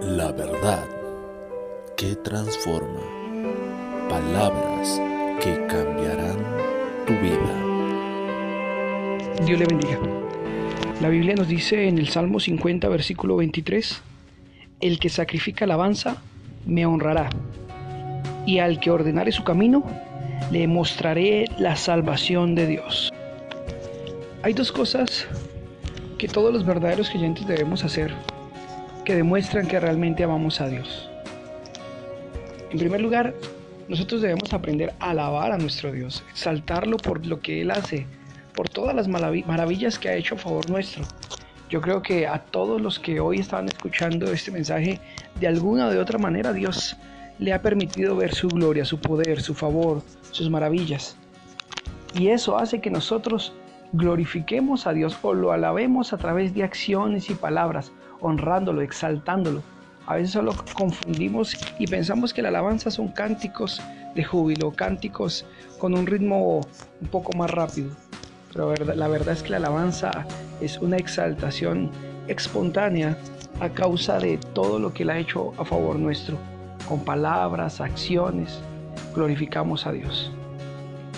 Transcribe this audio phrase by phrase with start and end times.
[0.00, 0.84] La verdad
[1.96, 3.00] que transforma.
[4.08, 5.00] Palabras
[5.40, 6.36] que cambiarán
[7.04, 7.54] tu vida.
[9.44, 9.98] Dios le bendiga.
[11.00, 14.00] La Biblia nos dice en el Salmo 50, versículo 23,
[14.80, 16.22] El que sacrifica alabanza
[16.64, 17.28] me honrará,
[18.46, 19.82] y al que ordenare su camino,
[20.52, 23.12] le mostraré la salvación de Dios.
[24.44, 25.26] Hay dos cosas
[26.18, 28.14] que todos los verdaderos creyentes debemos hacer
[29.08, 31.08] que demuestran que realmente amamos a Dios.
[32.70, 33.32] En primer lugar,
[33.88, 38.06] nosotros debemos aprender a alabar a nuestro Dios, exaltarlo por lo que Él hace,
[38.54, 41.04] por todas las maravillas que ha hecho a favor nuestro.
[41.70, 45.00] Yo creo que a todos los que hoy estaban escuchando este mensaje,
[45.40, 46.94] de alguna o de otra manera Dios
[47.38, 51.16] le ha permitido ver su gloria, su poder, su favor, sus maravillas.
[52.12, 53.54] Y eso hace que nosotros
[53.92, 59.62] glorifiquemos a Dios o lo alabemos a través de acciones y palabras, honrándolo, exaltándolo.
[60.06, 63.82] A veces solo confundimos y pensamos que la alabanza son cánticos
[64.14, 65.44] de júbilo, cánticos
[65.78, 66.60] con un ritmo
[67.00, 67.90] un poco más rápido.
[68.52, 70.26] Pero la verdad es que la alabanza
[70.60, 71.90] es una exaltación
[72.26, 73.16] espontánea
[73.60, 76.38] a causa de todo lo que Él ha hecho a favor nuestro.
[76.88, 78.60] Con palabras, acciones,
[79.14, 80.32] glorificamos a Dios.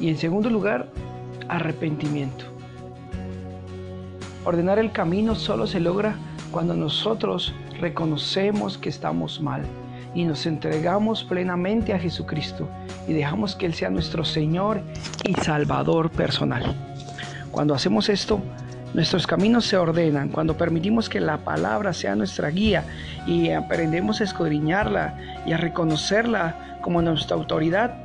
[0.00, 0.88] Y en segundo lugar,
[1.48, 2.46] arrepentimiento.
[4.44, 6.16] Ordenar el camino solo se logra
[6.52, 9.62] cuando nosotros reconocemos que estamos mal
[10.14, 12.68] y nos entregamos plenamente a Jesucristo
[13.08, 14.82] y dejamos que Él sea nuestro Señor
[15.24, 16.76] y Salvador personal.
[17.50, 18.40] Cuando hacemos esto,
[18.92, 22.84] nuestros caminos se ordenan, cuando permitimos que la palabra sea nuestra guía
[23.26, 28.04] y aprendemos a escudriñarla y a reconocerla como nuestra autoridad,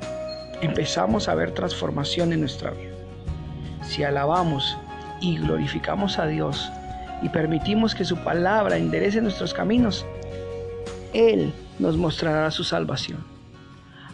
[0.62, 2.95] empezamos a ver transformación en nuestra vida.
[3.81, 4.78] Si alabamos
[5.20, 6.72] y glorificamos a Dios,
[7.21, 10.05] y permitimos que su palabra enderece nuestros caminos,
[11.13, 13.19] Él nos mostrará su salvación.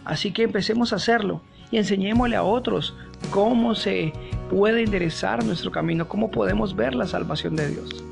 [0.04, 2.94] Así que empecemos a hacerlo y enseñémosle a otros
[3.30, 4.12] cómo se
[4.50, 8.04] puede enderezar nuestro camino, cómo podemos ver la salvación de Dios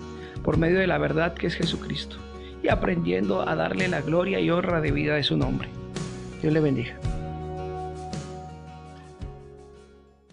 [0.42, 2.16] por medio de la verdad que es Jesucristo
[2.62, 5.68] y aprendiendo a darle la gloria y honra de vida de su nombre.
[6.40, 7.11] Dios le bendiga.